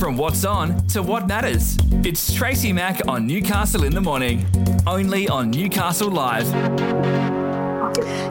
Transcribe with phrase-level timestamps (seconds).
[0.00, 1.76] From what's on to what matters.
[2.06, 4.46] It's Tracy Mack on Newcastle in the Morning.
[4.86, 6.46] Only on Newcastle Live.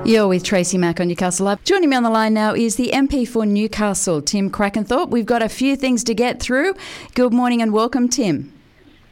[0.04, 1.64] You're with Tracy Mack on Newcastle Live.
[1.64, 5.10] Joining me on the line now is the MP for Newcastle, Tim Crakanthorp.
[5.12, 6.74] We've got a few things to get through.
[7.14, 8.52] Good morning and welcome, Tim.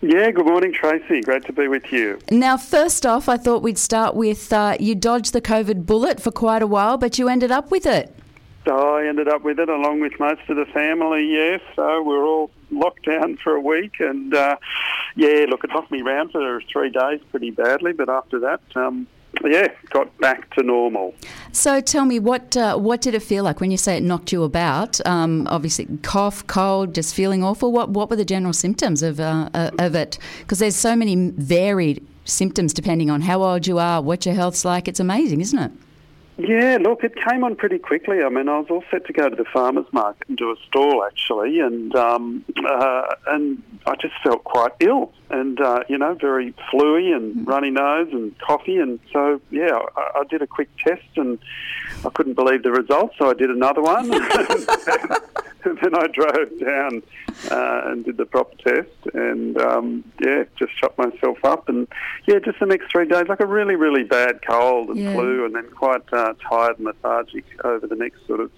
[0.01, 1.21] Yeah, good morning, Tracy.
[1.21, 2.17] Great to be with you.
[2.31, 6.31] Now, first off, I thought we'd start with uh, you dodged the COVID bullet for
[6.31, 8.16] quite a while, but you ended up with it.
[8.67, 11.61] I ended up with it along with most of the family, yes.
[11.75, 13.99] So we were all locked down for a week.
[13.99, 14.57] And uh,
[15.15, 17.93] yeah, look, it knocked me round for three days pretty badly.
[17.93, 19.07] But after that, um,
[19.43, 21.13] yeah, got back to normal.
[21.51, 24.31] So tell me, what uh, what did it feel like when you say it knocked
[24.31, 25.05] you about?
[25.05, 27.71] Um, obviously, cough, cold, just feeling awful.
[27.71, 30.17] What what were the general symptoms of uh, uh of it?
[30.39, 34.65] Because there's so many varied symptoms depending on how old you are, what your health's
[34.65, 34.87] like.
[34.87, 35.71] It's amazing, isn't it?
[36.37, 38.21] Yeah, look, it came on pretty quickly.
[38.21, 40.55] I mean, I was all set to go to the farmers market and do a
[40.67, 46.13] stall actually, and um, uh, and I just felt quite ill, and uh, you know,
[46.13, 47.45] very fluey and mm-hmm.
[47.45, 51.39] runny nose and coffee, and so yeah, I, I did a quick test, and
[52.05, 54.21] I couldn't believe the results, so I did another one, and
[55.81, 57.03] then I drove down
[57.51, 61.87] uh, and did the proper test, and um, yeah, just shot myself up, and
[62.27, 65.13] yeah, just the next three days, like a really, really bad cold and yeah.
[65.13, 68.51] flu, and then quite uh, tired and lethargic over the next sort of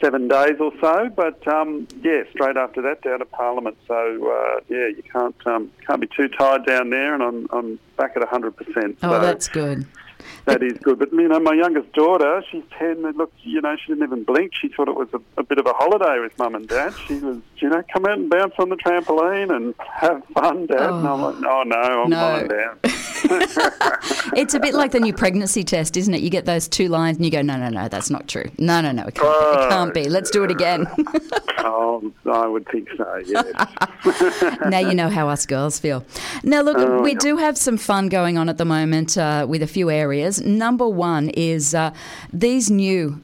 [0.00, 1.10] seven days or so.
[1.14, 3.76] But um, yeah, straight after that, down to Parliament.
[3.86, 3.94] So
[4.30, 8.16] uh, yeah, you can't um, can't be too tired down there, and I'm I'm back
[8.16, 8.98] at hundred percent.
[9.02, 9.86] Oh, that's good
[10.44, 10.98] that is good.
[10.98, 13.04] But you know, my youngest daughter, she's ten.
[13.04, 14.52] And look, you know, she didn't even blink.
[14.54, 16.94] She thought it was a, a, bit of a holiday with mum and dad.
[17.06, 20.78] She was, you know, come out and bounce on the trampoline and have fun, dad.
[20.80, 22.16] Oh, and I'm like, oh no, I'm no.
[22.16, 22.78] lying down.
[24.34, 26.22] it's a bit like the new pregnancy test, isn't it?
[26.22, 28.50] You get those two lines and you go, no, no, no, that's not true.
[28.58, 29.62] No, no, no, it can't, oh, be.
[29.62, 30.08] It can't be.
[30.08, 30.86] Let's do it again.
[31.58, 34.58] oh, I would think so, yes.
[34.66, 36.04] now you know how us girls feel.
[36.42, 39.62] Now, look, oh, we do have some fun going on at the moment uh, with
[39.62, 40.09] a few areas.
[40.40, 41.92] Number one is uh,
[42.32, 43.20] these new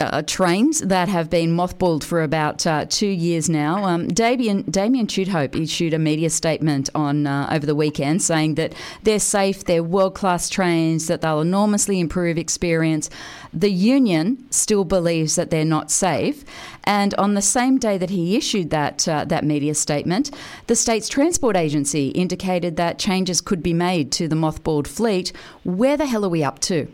[0.00, 3.84] uh, trains that have been mothballed for about uh, two years now.
[3.84, 8.74] Um, Damien, Damien Tudehope issued a media statement on uh, over the weekend saying that
[9.04, 13.08] they're safe, they're world class trains, that they'll enormously improve experience.
[13.52, 16.44] The union still believes that they're not safe,
[16.82, 20.30] and on the same day that he issued that uh, that media statement,
[20.66, 25.32] the state's transport agency indicated that changes could be made to the mothballed fleet.
[25.62, 26.88] Where the hell are we up to?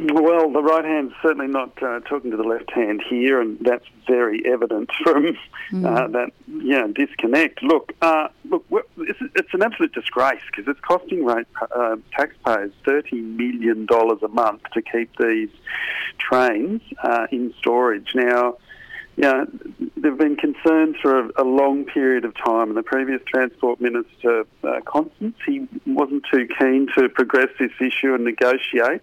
[0.00, 3.84] Well, the right hand's certainly not uh, talking to the left hand here, and that's
[4.06, 5.36] very evident from
[5.72, 5.84] mm.
[5.84, 7.62] uh, that yeah disconnect.
[7.64, 8.64] Look, uh, look,
[8.96, 14.28] it's, it's, an absolute disgrace because it's costing rate, uh, taxpayers thirty million dollars a
[14.28, 15.50] month to keep these
[16.18, 18.14] trains uh, in storage.
[18.14, 18.58] Now,
[19.18, 19.46] yeah,
[19.96, 23.80] there have been concerns for a, a, long period of time, and the previous Transport
[23.80, 29.02] Minister, uh, Constance, he wasn't too keen to progress this issue and negotiate.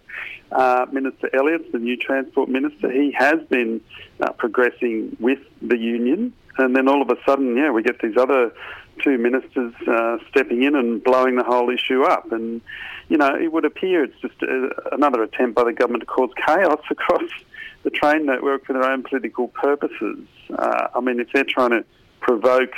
[0.54, 3.82] Uh, Minister Elliott, the new Transport Minister, he has been
[4.22, 8.16] uh, progressing with the union, and then all of a sudden, yeah, we get these
[8.16, 8.54] other
[9.04, 12.32] two ministers uh, stepping in and blowing the whole issue up.
[12.32, 12.62] And,
[13.10, 16.30] you know, it would appear it's just a, another attempt by the government to cause
[16.48, 17.30] chaos across
[17.86, 20.28] the train network for their own political purposes.
[20.50, 21.86] Uh, I mean, if they're trying to
[22.20, 22.74] provoke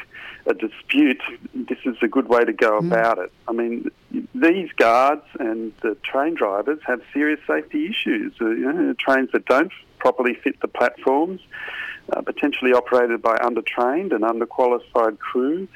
[0.45, 1.21] a dispute,
[1.55, 2.87] this is a good way to go mm.
[2.87, 3.31] about it.
[3.47, 3.89] I mean,
[4.35, 8.33] these guards and the train drivers have serious safety issues.
[8.39, 11.41] Uh, you know, trains that don't properly fit the platforms,
[12.11, 15.67] uh, potentially operated by undertrained and underqualified crew.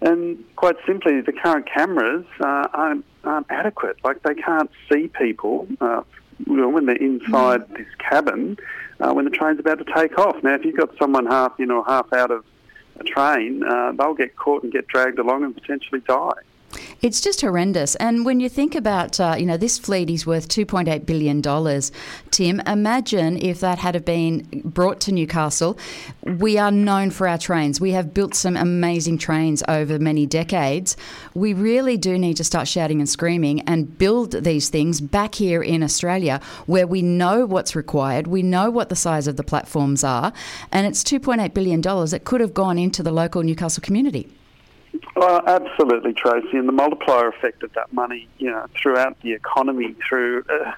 [0.00, 3.98] And quite simply, the current cameras uh, aren't, aren't, adequate.
[4.02, 6.02] Like they can't see people uh,
[6.46, 7.76] when they're inside mm.
[7.76, 8.56] this cabin
[9.00, 10.42] uh, when the train's about to take off.
[10.42, 12.44] Now, if you've got someone half in or half out of
[13.00, 16.32] a train, uh, they'll get caught and get dragged along and potentially die.
[17.02, 17.96] It's just horrendous.
[17.96, 21.42] And when you think about, uh, you know, this fleet is worth $2.8 billion,
[22.30, 25.76] Tim, imagine if that had been brought to Newcastle.
[26.22, 27.80] We are known for our trains.
[27.80, 30.96] We have built some amazing trains over many decades.
[31.34, 35.60] We really do need to start shouting and screaming and build these things back here
[35.60, 40.04] in Australia where we know what's required, we know what the size of the platforms
[40.04, 40.32] are,
[40.70, 44.28] and it's $2.8 billion that could have gone into the local Newcastle community.
[45.14, 49.94] Well, absolutely, Tracy, and the multiplier effect of that money, you know, throughout the economy,
[50.08, 50.72] through uh,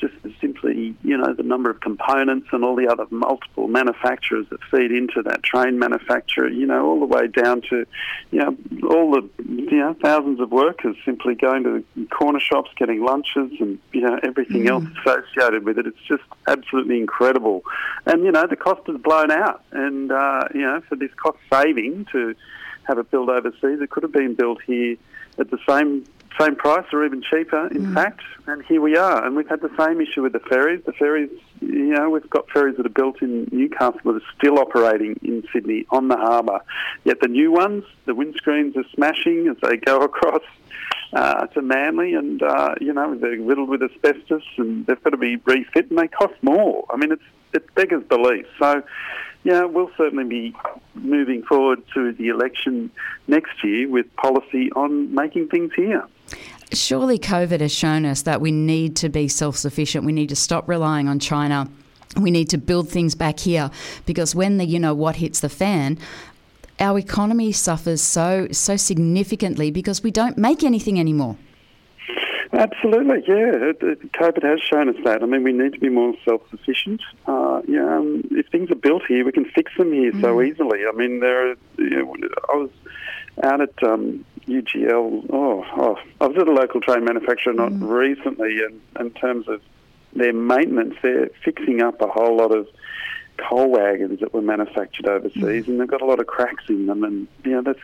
[0.00, 4.60] just simply, you know, the number of components and all the other multiple manufacturers that
[4.70, 7.86] feed into that train manufacturer, you know, all the way down to,
[8.30, 8.56] you know,
[8.88, 13.52] all the, you know, thousands of workers simply going to the corner shops, getting lunches
[13.60, 14.70] and, you know, everything mm.
[14.70, 15.86] else associated with it.
[15.86, 17.62] It's just absolutely incredible.
[18.06, 19.62] And, you know, the cost is blown out.
[19.72, 22.34] And, uh, you know, for this cost saving to
[22.90, 24.96] have it built overseas, it could have been built here
[25.38, 26.04] at the same
[26.38, 27.94] same price or even cheaper, in mm.
[27.94, 28.22] fact.
[28.46, 29.24] And here we are.
[29.24, 30.82] And we've had the same issue with the ferries.
[30.86, 34.58] The ferries, you know, we've got ferries that are built in Newcastle that are still
[34.58, 36.60] operating in Sydney on the harbour.
[37.04, 40.42] Yet the new ones, the windscreens are smashing as they go across.
[41.12, 45.16] Uh, to Manly, and uh, you know they're riddled with asbestos, and they've got to
[45.16, 46.86] be refit, and they cost more.
[46.88, 47.22] I mean, it's
[47.52, 48.46] it beggars belief.
[48.60, 48.80] So,
[49.42, 50.54] yeah, we'll certainly be
[50.94, 52.90] moving forward to the election
[53.26, 56.06] next year with policy on making things here.
[56.72, 60.04] Surely COVID has shown us that we need to be self sufficient.
[60.04, 61.68] We need to stop relying on China.
[62.16, 63.70] We need to build things back here
[64.04, 65.98] because when the you know what hits the fan,
[66.78, 71.36] our economy suffers so so significantly because we don't make anything anymore.
[72.60, 73.72] Absolutely, yeah.
[74.20, 75.22] COVID has shown us that.
[75.22, 77.00] I mean, we need to be more self-sufficient.
[77.26, 80.20] Uh, yeah, um, if things are built here, we can fix them here mm.
[80.20, 80.80] so easily.
[80.86, 81.52] I mean, there.
[81.52, 82.14] Are, you know,
[82.52, 82.70] I was
[83.42, 85.30] out at um, UGL.
[85.32, 87.88] Oh, oh, I was at a local train manufacturer not mm.
[87.88, 89.62] recently, and in terms of
[90.12, 92.68] their maintenance, they're fixing up a whole lot of
[93.38, 95.68] coal wagons that were manufactured overseas, mm.
[95.68, 97.80] and they've got a lot of cracks in them, and you know that's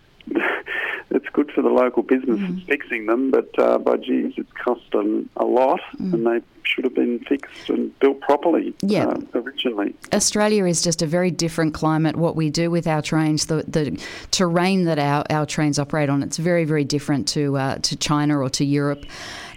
[1.17, 2.67] it's good for the local business mm.
[2.67, 6.13] fixing them, but uh, by geez, it's cost them a lot, mm.
[6.13, 9.07] and they should have been fixed and built properly yeah.
[9.07, 9.95] Uh, originally.
[10.13, 12.17] Australia is just a very different climate.
[12.17, 16.23] What we do with our trains, the, the terrain that our, our trains operate on,
[16.23, 19.05] it's very, very different to uh, to China or to Europe.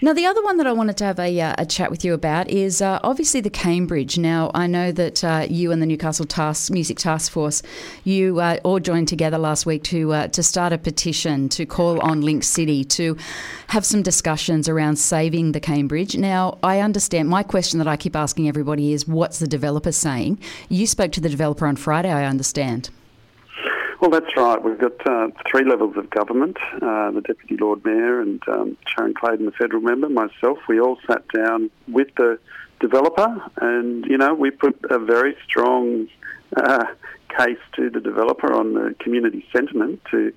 [0.02, 2.14] Now, the other one that I wanted to have a, uh, a chat with you
[2.14, 4.18] about is uh, obviously the Cambridge.
[4.18, 7.62] Now, I know that uh, you and the Newcastle Task, Music Task Force,
[8.06, 12.00] you uh, all joined together last week to uh, to start a petition to call
[12.00, 13.18] on Link City to
[13.68, 16.16] have some discussions around saving the Cambridge.
[16.16, 16.99] Now, I understand.
[17.00, 20.40] My question that I keep asking everybody is, what's the developer saying?
[20.68, 22.90] You spoke to the developer on Friday, I understand.
[24.02, 24.62] Well, that's right.
[24.64, 29.14] We've got uh, three levels of government uh, the Deputy Lord Mayor and um, Sharon
[29.14, 30.58] Claydon, the federal member, myself.
[30.68, 32.40] We all sat down with the
[32.80, 36.08] developer, and, you know, we put a very strong
[36.56, 36.86] uh,
[37.38, 40.34] case to the developer on the community sentiment to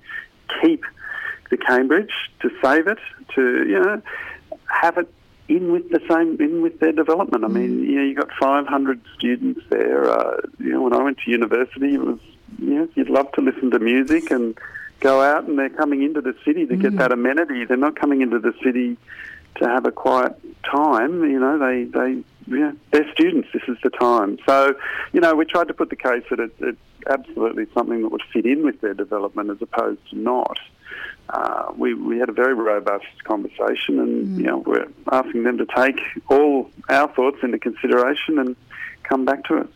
[0.61, 0.83] keep
[1.49, 2.11] the Cambridge,
[2.41, 2.99] to save it,
[3.35, 4.01] to, you know,
[4.67, 5.09] have it
[5.47, 7.43] in with the same in with their development.
[7.43, 7.87] I mean, mm.
[7.87, 10.09] you know, you got 500 students there.
[10.09, 12.19] Uh, you know, when I went to university, it was
[12.59, 14.57] yes, you'd love to listen to music and
[14.99, 16.81] go out, and they're coming into the city to mm.
[16.81, 17.65] get that amenity.
[17.65, 18.97] They're not coming into the city
[19.55, 21.23] to have a quiet time.
[21.29, 23.49] You know, they they yeah, they're students.
[23.53, 24.37] This is the time.
[24.47, 24.75] So,
[25.11, 26.77] you know, we tried to put the case that it, it's
[27.09, 30.57] absolutely something that would fit in with their development as opposed to not.
[31.29, 34.37] Uh, we, we had a very robust conversation, and mm.
[34.37, 35.99] you know we're asking them to take
[36.29, 38.55] all our thoughts into consideration and
[39.03, 39.67] come back to us.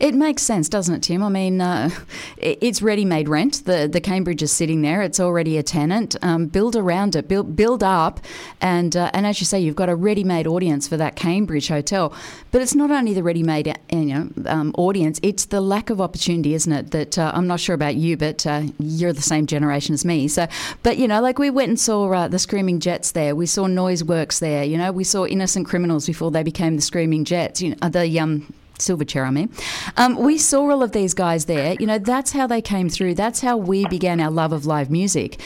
[0.00, 1.22] It makes sense, doesn't it, Tim?
[1.22, 1.90] I mean, uh,
[2.38, 3.64] it's ready-made rent.
[3.64, 5.02] The the Cambridge is sitting there.
[5.02, 6.16] It's already a tenant.
[6.22, 7.28] Um, build around it.
[7.28, 8.20] Build build up,
[8.60, 12.14] and uh, and as you say, you've got a ready-made audience for that Cambridge hotel.
[12.50, 15.20] But it's not only the ready-made uh, you know um, audience.
[15.22, 16.90] It's the lack of opportunity, isn't it?
[16.92, 20.28] That uh, I'm not sure about you, but uh, you're the same generation as me.
[20.28, 20.46] So,
[20.82, 23.34] but you know, like we went and saw uh, the Screaming Jets there.
[23.34, 24.64] We saw Noiseworks there.
[24.64, 27.60] You know, we saw Innocent Criminals before they became the Screaming Jets.
[27.60, 29.52] You know, the um Silverchair, I mean.
[29.96, 31.76] Um, we saw all of these guys there.
[31.78, 33.14] You know, that's how they came through.
[33.14, 35.40] That's how we began our love of live music.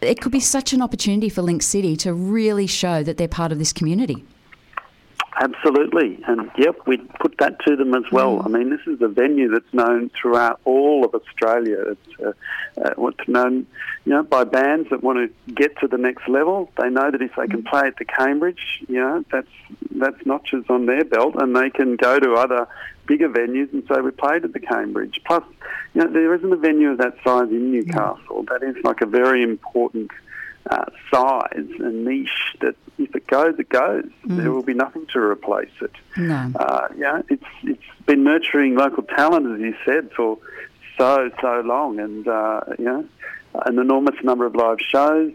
[0.00, 3.52] It could be such an opportunity for Link City to really show that they're part
[3.52, 4.24] of this community.
[5.38, 8.38] Absolutely, and yep, we put that to them as well.
[8.38, 8.46] Mm.
[8.46, 11.92] I mean, this is a venue that's known throughout all of Australia.
[11.92, 12.32] It's uh,
[12.82, 13.66] uh, what's known,
[14.04, 16.70] you know, by bands that want to get to the next level.
[16.80, 17.70] They know that if they can mm.
[17.70, 19.48] play at the Cambridge, you know, that's
[19.92, 22.66] that's notches on their belt, and they can go to other
[23.06, 25.20] bigger venues and say we played at the Cambridge.
[25.24, 25.44] Plus,
[25.94, 28.44] you know, there isn't a venue of that size in Newcastle.
[28.50, 30.10] That is like a very important
[30.70, 34.04] uh, size and niche that if it goes, it goes.
[34.26, 34.36] Mm.
[34.36, 35.92] There will be nothing to replace it.
[36.16, 36.52] No.
[36.58, 40.38] Uh, yeah, it's it's been nurturing local talent, as you said, for
[40.96, 43.04] so so long, and uh, you know,
[43.66, 45.32] an enormous number of live shows,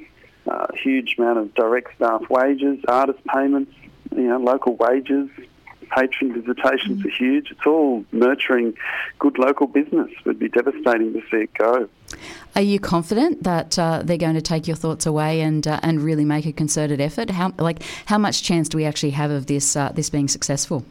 [0.47, 3.73] uh, huge amount of direct staff wages, artist payments,
[4.15, 5.29] you know, local wages,
[5.85, 7.05] patron visitations mm.
[7.05, 7.51] are huge.
[7.51, 8.75] It's all nurturing
[9.19, 10.11] good local business.
[10.11, 11.89] It would be devastating to see it go.
[12.55, 16.01] Are you confident that uh, they're going to take your thoughts away and uh, and
[16.01, 17.29] really make a concerted effort?
[17.31, 20.85] How like how much chance do we actually have of this uh, this being successful?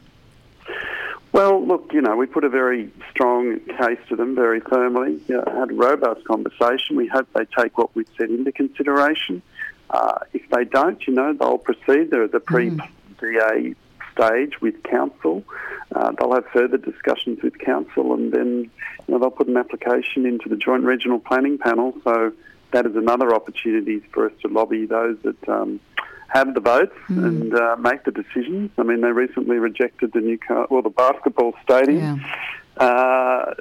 [1.34, 5.34] Well, look, you know, we put a very strong case to them very firmly, you
[5.34, 6.94] know, had a robust conversation.
[6.94, 9.42] We hope they take what we've said into consideration.
[9.90, 12.12] Uh, if they don't, you know, they'll proceed.
[12.12, 12.70] There is a at the pre
[13.20, 13.74] DA
[14.14, 15.44] stage with council.
[15.94, 18.71] Uh, they'll have further discussions with council and then
[19.06, 21.94] you know, they'll put an application into the Joint Regional Planning Panel.
[22.04, 22.33] So
[22.73, 25.49] that is another opportunity for us to lobby those that.
[25.49, 25.80] Um,
[26.28, 27.25] have the votes mm.
[27.25, 28.71] and uh, make the decisions.
[28.76, 32.21] I mean, they recently rejected the new car, well, the basketball stadium.
[32.21, 32.37] Yeah.
[32.76, 33.54] Uh,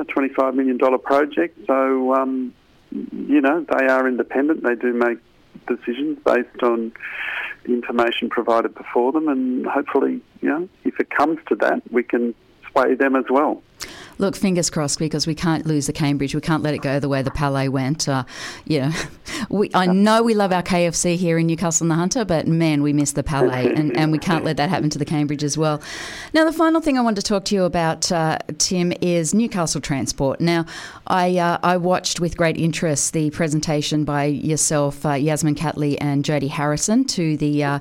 [0.00, 1.58] a twenty-five million dollar project.
[1.66, 2.54] So, um,
[2.92, 4.62] you know, they are independent.
[4.62, 5.18] They do make
[5.66, 6.92] decisions based on
[7.64, 12.02] the information provided before them, and hopefully, you know, if it comes to that, we
[12.02, 12.34] can
[12.72, 13.62] sway them as well.
[14.20, 16.34] Look, fingers crossed because we can't lose the Cambridge.
[16.34, 18.06] We can't let it go the way the Palais went.
[18.06, 18.24] Uh,
[18.66, 18.92] you know,
[19.48, 22.82] we, I know we love our KFC here in Newcastle and the Hunter, but man,
[22.82, 25.56] we miss the Palais, and, and we can't let that happen to the Cambridge as
[25.56, 25.80] well.
[26.34, 29.80] Now, the final thing I want to talk to you about, uh, Tim, is Newcastle
[29.80, 30.38] Transport.
[30.38, 30.66] Now,
[31.06, 36.24] I uh, I watched with great interest the presentation by yourself, uh, Yasmin Catley, and
[36.24, 37.78] Jodie Harrison to the uh,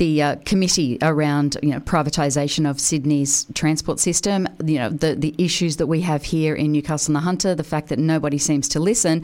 [0.00, 5.34] the uh, committee around you know privatisation of Sydney's transport system, you know the the
[5.36, 8.66] issues that we have here in Newcastle and the Hunter, the fact that nobody seems
[8.70, 9.22] to listen.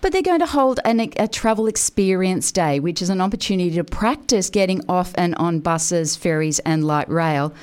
[0.00, 3.84] But they're going to hold an, a travel experience day, which is an opportunity to
[3.84, 7.54] practice getting off and on buses, ferries, and light rail.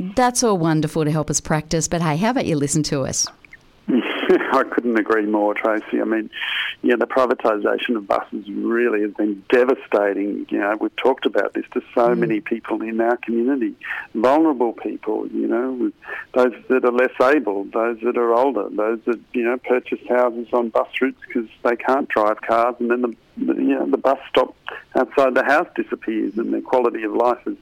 [0.00, 1.86] That's all wonderful to help us practice.
[1.88, 3.28] But hey, how about you listen to us?
[4.52, 6.00] I couldn't agree more, Tracy.
[6.00, 6.30] I mean,
[6.82, 10.46] yeah, the privatisation of buses really has been devastating.
[10.50, 12.18] You know, we've talked about this to so mm.
[12.18, 13.74] many people in our community,
[14.14, 15.26] vulnerable people.
[15.28, 15.92] You know,
[16.34, 20.48] those that are less able, those that are older, those that you know purchase houses
[20.52, 24.18] on bus routes because they can't drive cars, and then the you know the bus
[24.28, 24.56] stop
[24.94, 27.56] outside the house disappears, and their quality of life is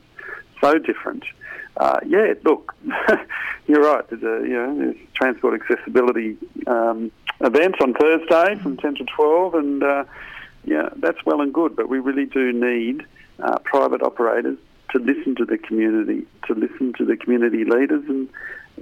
[0.61, 1.25] so different
[1.77, 2.75] uh, yeah, look,
[3.67, 4.09] you're right.
[4.09, 6.37] There's a you know there's transport accessibility
[6.67, 7.11] um,
[7.41, 10.05] event on Thursday from 10 to 12, and uh,
[10.65, 11.77] yeah, that's well and good.
[11.77, 13.05] But we really do need
[13.43, 14.59] uh, private operators
[14.91, 18.29] to listen to the community, to listen to the community leaders, and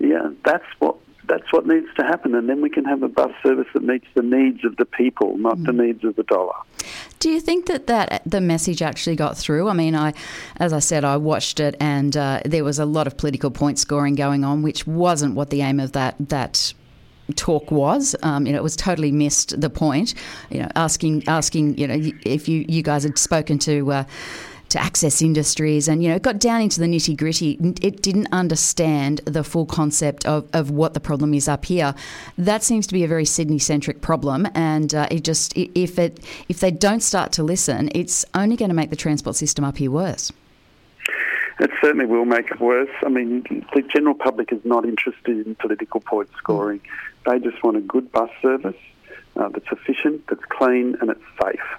[0.00, 0.97] yeah, that's what
[1.28, 4.06] that's what needs to happen, and then we can have a bus service that meets
[4.14, 5.66] the needs of the people, not mm.
[5.66, 6.54] the needs of the dollar.
[7.18, 9.68] Do you think that, that the message actually got through?
[9.68, 10.14] I mean, I,
[10.56, 13.78] as I said, I watched it, and uh, there was a lot of political point
[13.78, 16.73] scoring going on, which wasn't what the aim of that that
[17.37, 18.16] talk was.
[18.23, 20.14] Um, you know, it was totally missed the point.
[20.50, 23.92] You know, asking asking you know if you you guys had spoken to.
[23.92, 24.04] Uh,
[24.68, 28.28] to access industries and you know it got down into the nitty gritty it didn't
[28.32, 31.94] understand the full concept of, of what the problem is up here
[32.37, 36.20] that seems to be a very sydney centric problem and uh, it just if it
[36.48, 39.78] if they don't start to listen it's only going to make the transport system up
[39.78, 40.32] here worse
[41.60, 42.88] it certainly will make it worse.
[43.04, 43.42] I mean,
[43.75, 46.80] the general public is not interested in political point scoring.
[47.26, 48.76] They just want a good bus service
[49.34, 51.77] uh, that's efficient, that's clean, and it's safe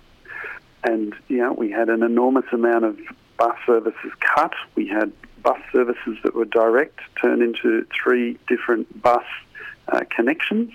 [1.60, 2.98] we had an enormous amount of
[3.38, 4.54] bus services cut.
[4.76, 5.12] We had
[5.44, 9.26] bus services that were direct turned into three different bus
[9.90, 10.72] uh, connections.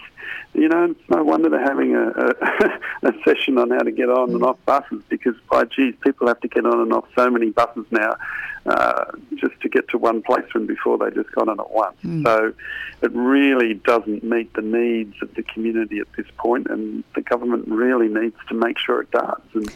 [0.53, 4.11] You know, it's no wonder they're having a, a, a session on how to get
[4.11, 7.31] on and off buses because, by geez, people have to get on and off so
[7.31, 8.17] many buses now
[8.67, 9.05] uh,
[9.37, 11.97] just to get to one place when before they just got on at once.
[12.03, 12.25] Mm.
[12.25, 12.55] So
[13.03, 17.69] it really doesn't meet the needs of the community at this point, and the government
[17.69, 19.43] really needs to make sure it does.
[19.53, 19.71] And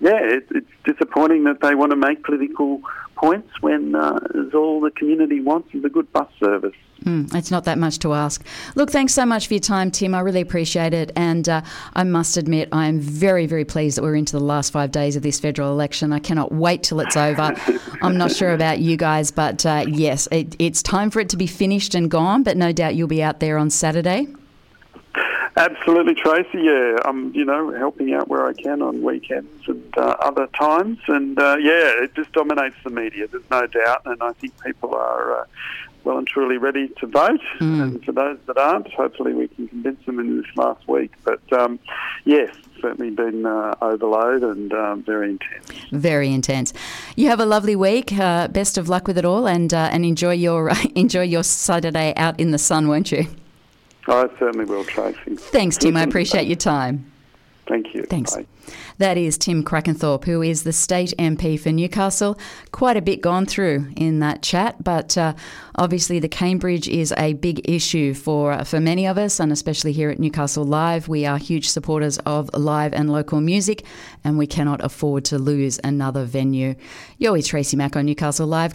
[0.00, 2.80] yeah, it, it's disappointing that they want to make political
[3.16, 4.18] points when uh,
[4.54, 6.76] all the community wants is a good bus service.
[7.04, 8.44] Mm, it's not that much to ask.
[8.74, 10.14] Look, thanks so much for your time, Tim.
[10.14, 11.12] I really appreciate it.
[11.16, 11.62] And uh,
[11.94, 15.16] I must admit, I am very, very pleased that we're into the last five days
[15.16, 16.12] of this federal election.
[16.12, 17.54] I cannot wait till it's over.
[18.02, 21.36] I'm not sure about you guys, but uh, yes, it, it's time for it to
[21.36, 22.42] be finished and gone.
[22.42, 24.28] But no doubt you'll be out there on Saturday.
[25.56, 26.60] Absolutely, Tracy.
[26.62, 30.98] Yeah, I'm you know helping out where I can on weekends and uh, other times,
[31.08, 33.26] and uh, yeah, it just dominates the media.
[33.26, 35.44] There's no doubt, and I think people are uh,
[36.04, 37.40] well and truly ready to vote.
[37.60, 37.82] Mm.
[37.82, 41.12] And for those that aren't, hopefully we can convince them in this last week.
[41.24, 41.78] But um,
[42.24, 45.70] yes, certainly been uh, overload and um, very intense.
[45.92, 46.72] Very intense.
[47.16, 48.12] You have a lovely week.
[48.12, 52.14] Uh, best of luck with it all, and uh, and enjoy your enjoy your Saturday
[52.16, 53.26] out in the sun, won't you?
[54.06, 55.36] I certainly will, Tracy.
[55.36, 55.96] Thanks, Tim.
[55.96, 57.10] I appreciate your time.
[57.66, 58.04] Thank you.
[58.04, 58.34] Thanks.
[58.34, 58.46] Bye.
[58.98, 62.38] That is Tim Crakanthorp, who is the state MP for Newcastle.
[62.72, 65.34] Quite a bit gone through in that chat, but uh,
[65.76, 69.92] obviously the Cambridge is a big issue for uh, for many of us, and especially
[69.92, 71.08] here at Newcastle Live.
[71.08, 73.84] We are huge supporters of live and local music,
[74.24, 76.74] and we cannot afford to lose another venue.
[77.18, 78.74] Yo, it's Tracy Mack on Newcastle Live.